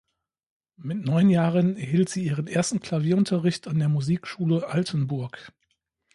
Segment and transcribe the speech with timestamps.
[0.77, 5.53] Mit neun Jahren erhielt sie ihren ersten Klavierunterricht an der Musikschule Altenburg.